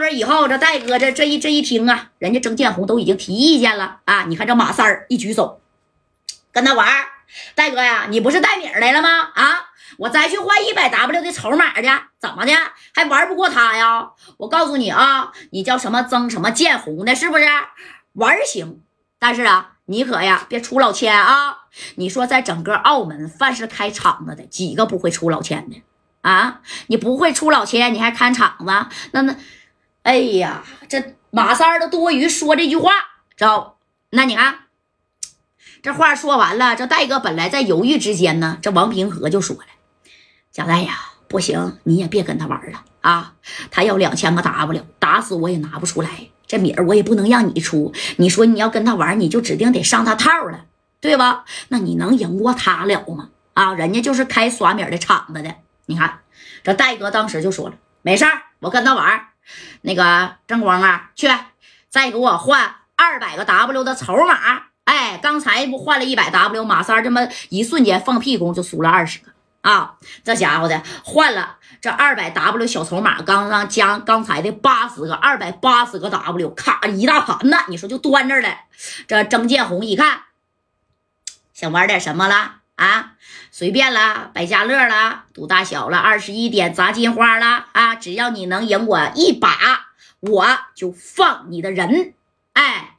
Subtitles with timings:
[0.00, 4.24] 这以后，这戴哥这这一这一听啊，人家曾建红都已经提意见了啊！
[4.26, 5.60] 你看这马三儿一举手，
[6.52, 6.88] 跟他玩，
[7.54, 9.30] 戴哥呀，你不是带米来了吗？
[9.34, 9.66] 啊，
[9.98, 12.52] 我再去换一百 W 的筹码去，怎么的
[12.94, 14.10] 还玩不过他呀？
[14.38, 17.44] 我告诉你啊，你叫什么曾什么建红的，是不是？
[18.14, 18.80] 玩行，
[19.18, 21.58] 但是啊，你可呀别出老千啊！
[21.94, 25.82] 你说在整个澳门，凡是开厂子的，几个不会出老千的
[26.22, 26.60] 啊？
[26.88, 28.64] 你不会出老千，你还看厂子？
[29.12, 29.36] 那那，
[30.02, 32.92] 哎呀，这马三儿都多余说这句话，
[33.36, 33.78] 知道？
[34.10, 34.60] 那你看。
[35.82, 39.62] 这话说完了，这戴哥本来在犹豫之间呢，这王平和就说了
[40.52, 43.32] ：“贾戴呀，不行，你也别跟他玩了啊！
[43.70, 46.10] 他要两千个 W，打死我也拿不出来。
[46.46, 47.94] 这米儿我也不能让你出。
[48.18, 50.66] 你说你要跟他玩，你就指定得上他套了，
[51.00, 51.46] 对吧？
[51.68, 53.30] 那你能赢过他了吗？
[53.54, 55.54] 啊，人家就是开耍米的厂子的。
[55.86, 56.18] 你看，
[56.62, 59.28] 这戴哥当时就说了：没事儿，我跟他玩。
[59.82, 61.28] 那个正光啊，去
[61.88, 69.94] 再给我换二百个 W 的筹码。”哎，刚才不换了一百 W，马三这么一瞬间放屁功就输了二十个啊！
[70.24, 78.48] 这家伙的换了这二百 W 小筹码，刚刚将刚才的八十个二百八十个 W 卡一大盘子，你说就端这儿了。
[79.06, 80.22] 这曾建红一看，
[81.54, 83.12] 想玩点什么了啊？
[83.50, 87.94] 随便了，百家乐了，赌大小了，二十一点砸金花了啊！
[87.94, 89.48] 只要你能赢我一把，
[90.20, 92.14] 我就放你的人。
[92.54, 92.96] 哎。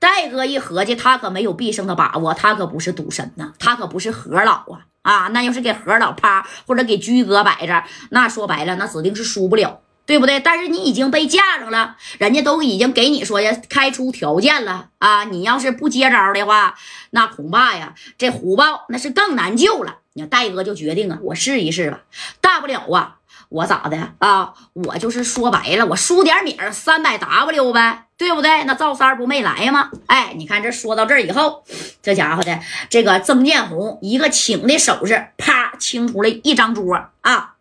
[0.00, 5.28] 戴哥一合计，他可没有必胜的把握，他可不是赌神呐，他可不是何老啊啊！
[5.32, 10.40] 那要是给何老趴或者给居哥摆着，那说白了，那指定是输不了，对不对？
[10.40, 15.24] 但是你已经被架上了，人家都已经给你说呀，开出条件了啊！
[15.24, 16.74] 你要是不接招的话，
[17.10, 19.96] 那恐怕呀，这虎豹那是更难救了。
[20.14, 22.00] 你戴哥就决定啊，我试一试吧，
[22.40, 23.16] 大不了啊。
[23.50, 24.54] 我咋的啊？
[24.72, 28.64] 我就是说白了，我输点米儿三百 W 呗，对不对？
[28.64, 29.90] 那赵三不没来吗？
[30.06, 31.62] 哎，你看这说到这儿以后，
[32.02, 37.56] 这家伙的这个曾建红一个请的手势，啪清出了一张桌啊！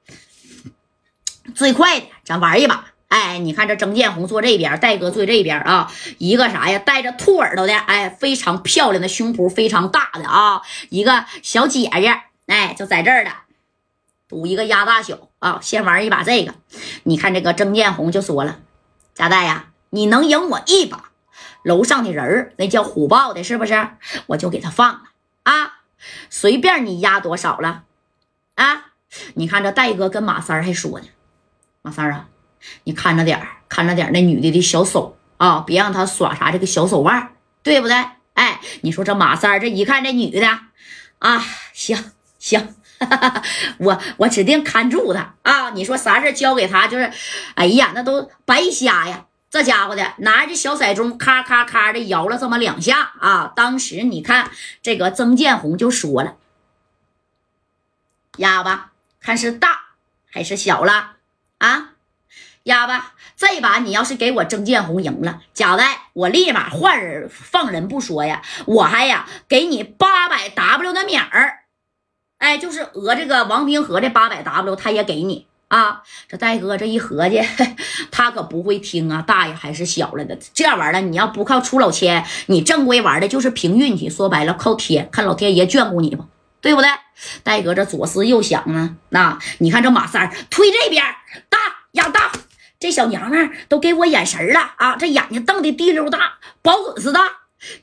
[1.57, 2.85] 最快的，咱玩一把。
[3.07, 5.91] 哎，你看这曾建红坐这边，戴哥坐这边啊。
[6.19, 6.77] 一个啥呀？
[6.77, 13.31] 带着兔耳朵的，哎，非常漂亮的胸脯，非常大的啊，一个小姐姐，哎，就在这儿了。
[14.27, 15.57] 赌一个压大小啊！
[15.59, 16.53] 先玩一把这个，
[17.03, 18.59] 你看这个曾建红就说了
[19.15, 21.05] ：“贾代呀，你能赢我一把，
[21.63, 23.87] 楼上的人儿那叫虎豹的，是不是？
[24.27, 25.01] 我就给他放了
[25.41, 25.79] 啊！
[26.29, 27.83] 随便你压多少了
[28.55, 28.91] 啊！
[29.33, 31.07] 你看这戴哥跟马三还说呢，
[31.87, 32.27] 马三啊，
[32.83, 37.31] 你看着点看着点那女的的小手啊，别让她耍啥这个小手腕，
[37.63, 37.95] 对不对？
[38.33, 40.45] 哎，你说这马三这一看这女的
[41.19, 42.75] 啊，行行。
[43.79, 45.69] ”我我指定看住他啊！
[45.69, 47.09] 你说啥事交给他就是，
[47.55, 49.25] 哎呀，那都白瞎呀！
[49.49, 53.53] 这家伙的拿着这小骰盅，咔咔咔的摇了这么两下啊！
[53.55, 56.35] 当时你看这个曾建红就说了
[58.39, 59.79] ：“哑巴，看是大
[60.29, 61.16] 还是小了
[61.59, 61.93] 啊？
[62.63, 71.59] 哑巴，这把你要是给我曾建红赢了，贾代，我立马换人放人不说呀，我还呀给你八百 W 的米儿。”
[72.39, 76.03] 哎，就是讹这个王平和的八百 W，他也给你啊！
[76.27, 77.41] 这戴哥这一合计，
[78.11, 80.37] 他可不会听啊，大爷还是小了的。
[80.53, 84.09] 这样玩的，你要不靠出老千，你正规玩的就是凭运气。
[84.09, 86.25] 说白了，靠天，看老天爷眷顾你吧，
[86.61, 86.89] 对不对？
[87.43, 91.03] 戴哥这左思右想啊，那你看这马三推这边
[91.49, 91.57] 大
[91.93, 92.31] 压大，
[92.79, 94.95] 这小娘们都给我眼神了啊！
[94.95, 97.19] 这眼睛瞪的滴溜大，保准似的。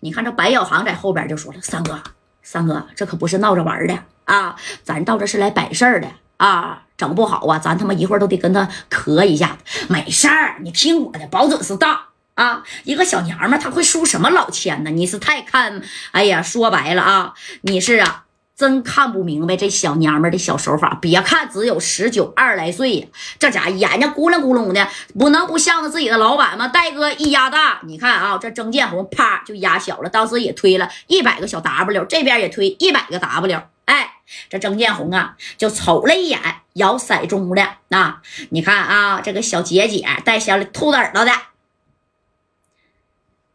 [0.01, 2.01] 你看这白小航在后边就说了：“三哥，
[2.43, 4.55] 三哥，这可不是闹着玩的。”啊，
[4.85, 9.59] 咱到这是来摆事儿的啊，整不好啊，咱他妈一会儿都得跟他磕一下。
[9.89, 12.63] 没事儿，你听我的，保准是大啊。
[12.85, 14.91] 一个小娘们，她会输什么老千呢？
[14.91, 18.24] 你是太看，哎呀，说白了啊，你是啊。
[18.57, 20.97] 真看不明白这小娘们的小手法。
[21.01, 24.89] 别看只有十九二十来岁，这家眼睛咕隆咕隆的，
[25.19, 26.69] 不能不向着自己的老板吗？
[26.69, 30.09] 戴哥一压大，你看啊，这曾建红啪就压小了。
[30.09, 33.63] 当时也推了一百个小 W，这边也推一百个 W。
[33.87, 34.15] 哎，
[34.49, 36.41] 这曾建红啊，就瞅了一眼
[36.75, 38.21] 摇骰盅的那，
[38.51, 41.33] 你看啊，这个小姐姐带小兔子耳朵的，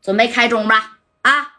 [0.03, 0.97] 准备开中吧？
[1.21, 1.53] 啊，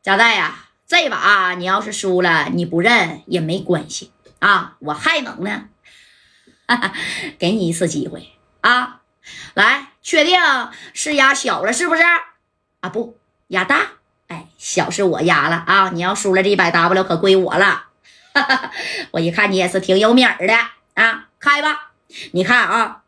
[0.00, 0.67] 贾代呀。
[0.88, 5.68] 这把你要是输了，你不认也没关系啊，我还能呢，
[7.38, 8.32] 给你一次机会
[8.62, 9.02] 啊！
[9.52, 10.40] 来，确定
[10.94, 12.02] 是压小了是不是？
[12.80, 13.18] 啊，不
[13.48, 13.82] 压大，
[14.28, 15.90] 哎，小是我压了啊！
[15.90, 17.88] 你要输了这一百 W 可归我了，
[19.10, 20.54] 我一看你也是挺有米儿的
[20.94, 21.90] 啊，开吧！
[22.32, 23.02] 你看啊，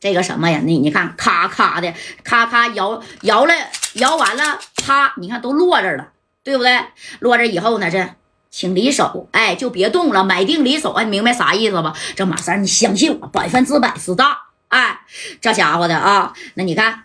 [0.00, 0.60] 这个什么呀？
[0.64, 1.92] 你你看，咔咔的，
[2.24, 3.54] 咔咔摇摇了，
[3.92, 6.12] 摇完了，啪，你看都落这了，
[6.48, 6.80] 对不对？
[7.20, 8.08] 落这以后呢，这
[8.50, 11.94] 请离手，哎，就别动了，买定离手，哎，明白啥意思吧？
[12.16, 15.00] 这马三，你相信我，百分之百是大，哎，
[15.40, 17.04] 这家伙的啊，那你看。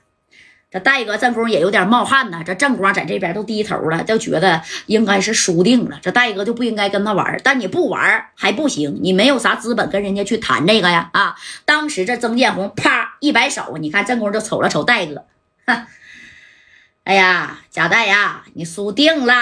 [0.71, 5.99] 这戴哥正宫也有点冒汗呢，这正光在这边都低头了，就觉得应该是输定了。
[6.01, 11.35] 这戴哥就不应该跟他玩，但你不玩还不行，你没有啥资本跟人家去谈这个呀啊！
[11.63, 15.23] 当时这曾建红啪一摆手，你看正光就瞅了瞅戴哥，
[15.67, 15.85] 哈，
[17.03, 19.33] 哎呀，贾代呀，你输定了！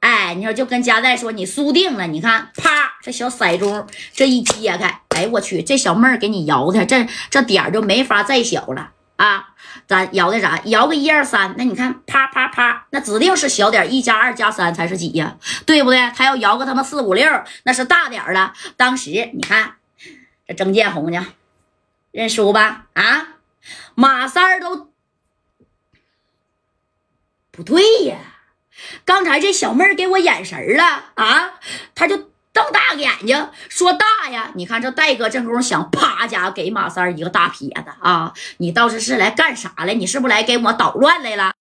[0.00, 8.92] 哎，你说就跟贾代说你输定了，你看啪，这小骰盅这一揭开，哎我去，这小妹儿给你摇的，这这点就没法再小了。
[9.16, 9.50] 啊，
[9.86, 10.60] 咱摇的啥？
[10.64, 15.36] 摇个一二三，那你看，啪啪啪，那指定是小点，一加二加三才是几呀？
[15.64, 16.10] 对不对？
[16.16, 17.30] 他要摇个他妈四五六，
[17.62, 18.52] 那是大点了。
[18.76, 19.74] 当时你看，
[20.48, 21.26] 这曾建红呢，
[22.10, 22.86] 认输吧？
[22.94, 23.28] 啊，
[23.94, 24.90] 马三儿都
[27.56, 28.16] 不对呀，
[29.04, 30.84] 刚才这小妹儿给我眼神了
[31.14, 31.54] 啊，
[31.94, 32.30] 她就。
[32.54, 34.52] 瞪大个眼睛说大呀！
[34.54, 38.32] 你看这戴哥这功夫想啪家给马三一个大撇子啊！
[38.58, 39.92] 你倒是是来干啥来？
[39.92, 41.52] 你是不是来给我捣乱来了？